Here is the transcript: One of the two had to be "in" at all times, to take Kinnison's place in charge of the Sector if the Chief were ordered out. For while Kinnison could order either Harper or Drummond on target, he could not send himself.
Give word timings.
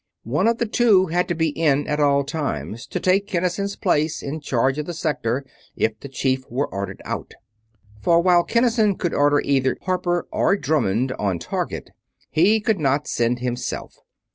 One 0.25 0.47
of 0.47 0.57
the 0.57 0.65
two 0.65 1.05
had 1.11 1.27
to 1.27 1.35
be 1.35 1.49
"in" 1.49 1.85
at 1.87 1.99
all 1.99 2.23
times, 2.23 2.87
to 2.87 2.99
take 2.99 3.27
Kinnison's 3.27 3.75
place 3.75 4.23
in 4.23 4.39
charge 4.41 4.79
of 4.79 4.87
the 4.87 4.95
Sector 4.95 5.45
if 5.75 5.99
the 5.99 6.09
Chief 6.09 6.43
were 6.49 6.65
ordered 6.73 7.03
out. 7.05 7.35
For 8.01 8.19
while 8.19 8.43
Kinnison 8.43 8.95
could 8.95 9.13
order 9.13 9.41
either 9.41 9.77
Harper 9.83 10.27
or 10.31 10.55
Drummond 10.57 11.11
on 11.19 11.37
target, 11.37 11.91
he 12.31 12.59
could 12.59 12.79
not 12.79 13.07
send 13.07 13.41
himself. 13.41 13.95